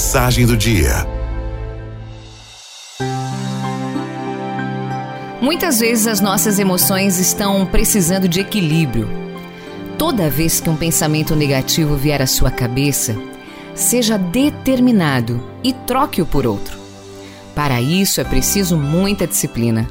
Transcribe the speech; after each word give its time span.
Mensagem 0.00 0.46
do 0.46 0.56
dia. 0.56 1.06
Muitas 5.42 5.78
vezes 5.78 6.06
as 6.06 6.22
nossas 6.22 6.58
emoções 6.58 7.18
estão 7.18 7.66
precisando 7.66 8.26
de 8.26 8.40
equilíbrio. 8.40 9.06
Toda 9.98 10.30
vez 10.30 10.58
que 10.58 10.70
um 10.70 10.74
pensamento 10.74 11.36
negativo 11.36 11.96
vier 11.96 12.22
à 12.22 12.26
sua 12.26 12.50
cabeça, 12.50 13.14
seja 13.74 14.16
determinado 14.16 15.46
e 15.62 15.74
troque-o 15.74 16.24
por 16.24 16.46
outro. 16.46 16.78
Para 17.54 17.78
isso 17.82 18.22
é 18.22 18.24
preciso 18.24 18.78
muita 18.78 19.26
disciplina. 19.26 19.86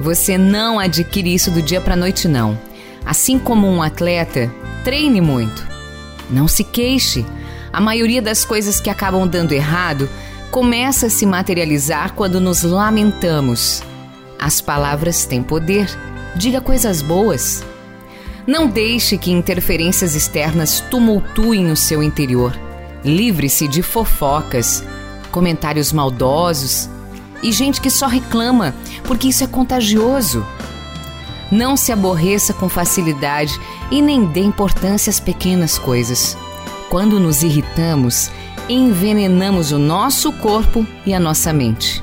Você 0.00 0.36
não 0.36 0.80
adquire 0.80 1.32
isso 1.32 1.52
do 1.52 1.62
dia 1.62 1.80
para 1.80 1.94
a 1.94 1.96
noite, 1.96 2.26
não. 2.26 2.58
Assim 3.06 3.38
como 3.38 3.68
um 3.68 3.82
atleta, 3.82 4.52
treine 4.82 5.20
muito. 5.20 5.64
Não 6.28 6.48
se 6.48 6.64
queixe. 6.64 7.24
A 7.72 7.80
maioria 7.80 8.22
das 8.22 8.44
coisas 8.44 8.80
que 8.80 8.90
acabam 8.90 9.26
dando 9.26 9.52
errado 9.52 10.08
começa 10.50 11.06
a 11.06 11.10
se 11.10 11.26
materializar 11.26 12.14
quando 12.14 12.40
nos 12.40 12.62
lamentamos. 12.62 13.82
As 14.38 14.60
palavras 14.60 15.24
têm 15.24 15.42
poder. 15.42 15.88
Diga 16.36 16.60
coisas 16.60 17.02
boas. 17.02 17.64
Não 18.46 18.66
deixe 18.66 19.18
que 19.18 19.30
interferências 19.30 20.14
externas 20.14 20.80
tumultuem 20.90 21.70
o 21.70 21.76
seu 21.76 22.02
interior. 22.02 22.58
Livre-se 23.04 23.68
de 23.68 23.82
fofocas, 23.82 24.82
comentários 25.30 25.92
maldosos 25.92 26.88
e 27.42 27.52
gente 27.52 27.80
que 27.80 27.90
só 27.90 28.06
reclama, 28.06 28.74
porque 29.04 29.28
isso 29.28 29.44
é 29.44 29.46
contagioso. 29.46 30.44
Não 31.50 31.76
se 31.76 31.92
aborreça 31.92 32.52
com 32.52 32.68
facilidade 32.68 33.58
e 33.90 34.02
nem 34.02 34.24
dê 34.24 34.40
importância 34.40 35.10
às 35.10 35.20
pequenas 35.20 35.78
coisas. 35.78 36.36
Quando 36.88 37.20
nos 37.20 37.42
irritamos, 37.42 38.30
envenenamos 38.66 39.72
o 39.72 39.78
nosso 39.78 40.32
corpo 40.32 40.86
e 41.04 41.12
a 41.12 41.20
nossa 41.20 41.52
mente. 41.52 42.02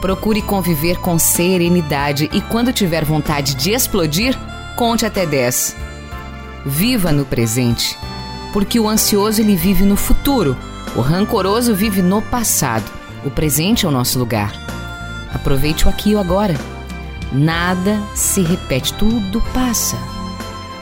Procure 0.00 0.42
conviver 0.42 0.98
com 0.98 1.16
serenidade 1.16 2.28
e 2.32 2.40
quando 2.40 2.72
tiver 2.72 3.04
vontade 3.04 3.54
de 3.54 3.70
explodir, 3.70 4.36
conte 4.76 5.06
até 5.06 5.24
10. 5.24 5.76
Viva 6.66 7.12
no 7.12 7.24
presente, 7.24 7.96
porque 8.52 8.80
o 8.80 8.88
ansioso 8.88 9.40
ele 9.40 9.54
vive 9.54 9.84
no 9.84 9.96
futuro, 9.96 10.56
o 10.96 11.00
rancoroso 11.00 11.72
vive 11.72 12.02
no 12.02 12.20
passado. 12.20 12.84
O 13.24 13.30
presente 13.30 13.86
é 13.86 13.88
o 13.88 13.92
nosso 13.92 14.18
lugar. 14.18 14.52
Aproveite 15.32 15.86
o 15.86 15.88
aqui 15.88 16.10
e 16.10 16.14
o 16.16 16.18
agora. 16.18 16.54
Nada 17.32 18.02
se 18.14 18.42
repete, 18.42 18.92
tudo 18.94 19.40
passa. 19.52 19.96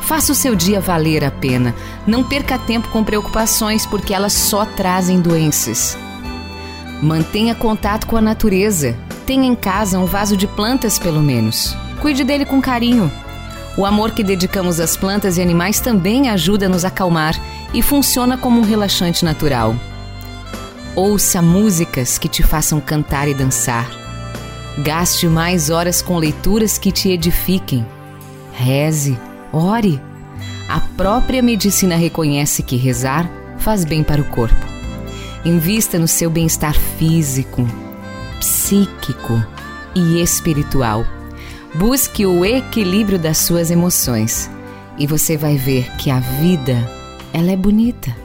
Faça 0.03 0.33
o 0.33 0.35
seu 0.35 0.55
dia 0.55 0.81
valer 0.81 1.25
a 1.25 1.31
pena. 1.31 1.75
Não 2.07 2.23
perca 2.25 2.59
tempo 2.59 2.89
com 2.89 3.05
preocupações, 3.05 3.87
porque 3.87 4.13
elas 4.13 4.33
só 4.33 4.65
trazem 4.65 5.21
doenças. 5.21 5.97
Mantenha 7.03 7.55
contato 7.55 8.07
com 8.07 8.17
a 8.17 8.21
natureza. 8.21 8.97
Tenha 9.27 9.47
em 9.47 9.55
casa 9.55 9.99
um 9.99 10.05
vaso 10.05 10.37
de 10.37 10.47
plantas, 10.47 10.99
pelo 10.99 11.23
menos. 11.23 11.77
Cuide 12.01 12.25
dele 12.25 12.45
com 12.45 12.61
carinho. 12.61 13.11
O 13.77 13.87
amor 13.87 14.11
que 14.11 14.23
dedicamos 14.23 14.79
às 14.81 14.97
plantas 14.97 15.39
e 15.39 15.43
animais 15.43 15.81
também 15.81 16.29
ajuda 16.29 16.67
a 16.67 16.69
nos 16.69 16.85
acalmar 16.85 17.35
e 17.73 17.81
funciona 17.81 18.37
como 18.37 18.61
um 18.61 18.65
relaxante 18.65 19.25
natural. 19.25 19.75
Ouça 20.95 21.41
músicas 21.41 22.19
que 22.19 22.29
te 22.29 22.43
façam 22.43 22.81
cantar 22.81 23.29
e 23.29 23.35
dançar. 23.35 23.91
Gaste 24.79 25.27
mais 25.27 25.71
horas 25.71 26.03
com 26.03 26.19
leituras 26.19 26.77
que 26.77 26.93
te 26.93 27.11
edifiquem. 27.11 27.87
Reze, 28.53 29.19
ore. 29.53 30.01
A 30.69 30.81
própria 30.97 31.43
medicina 31.43 31.97
reconhece 31.97 32.63
que 32.63 32.77
rezar 32.77 33.31
faz 33.59 33.85
bem 33.85 34.03
para 34.03 34.21
o 34.21 34.25
corpo. 34.25 34.67
Invista 35.45 35.99
no 35.99 36.09
seu 36.09 36.31
bem-estar 36.31 36.75
físico, 36.75 37.67
psíquico 38.39 39.45
e 39.95 40.23
espiritual. 40.23 41.05
Busque 41.75 42.27
o 42.27 42.45
equilíbrio 42.45 43.19
das 43.19 43.39
suas 43.39 43.71
emoções 43.71 44.51
e 44.99 45.07
você 45.07 45.37
vai 45.37 45.57
ver 45.57 45.91
que 45.97 46.11
a 46.11 46.21
vida, 46.21 46.77
ela 47.33 47.51
é 47.51 47.57
bonita. 47.57 48.17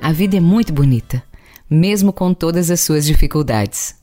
A 0.00 0.12
vida 0.12 0.36
é 0.36 0.40
muito 0.40 0.72
bonita 0.72 1.22
mesmo 1.70 2.12
com 2.12 2.34
todas 2.34 2.68
as 2.68 2.80
suas 2.80 3.06
dificuldades. 3.06 3.94